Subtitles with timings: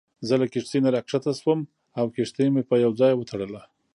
[0.27, 1.59] زه له کښتۍ نه راکښته شوم
[1.99, 3.61] او کښتۍ مې په یوه ځای وتړله.